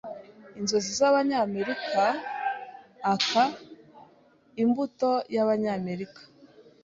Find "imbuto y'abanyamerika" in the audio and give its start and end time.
4.63-6.21